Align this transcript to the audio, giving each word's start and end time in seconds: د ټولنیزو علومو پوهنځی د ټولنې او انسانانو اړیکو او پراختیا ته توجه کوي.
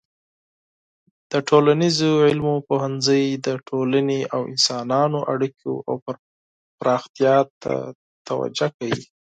د 1.31 1.33
ټولنیزو 1.49 2.11
علومو 2.27 2.55
پوهنځی 2.69 3.23
د 3.45 3.47
ټولنې 3.67 4.19
او 4.33 4.41
انسانانو 4.51 5.19
اړیکو 5.33 5.71
او 5.89 5.95
پراختیا 6.79 7.37
ته 7.61 7.73
توجه 8.27 8.67
کوي. 8.77 9.03